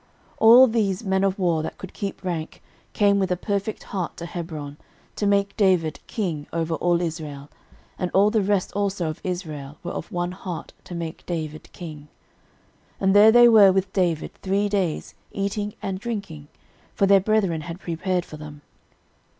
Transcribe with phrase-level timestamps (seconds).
[0.39, 4.17] 13:012:038 All these men of war, that could keep rank, came with a perfect heart
[4.17, 4.77] to Hebron,
[5.15, 7.51] to make David king over all Israel:
[7.99, 12.07] and all the rest also of Israel were of one heart to make David king.
[12.99, 16.47] 13:012:039 And there they were with David three days, eating and drinking:
[16.95, 18.63] for their brethren had prepared for them.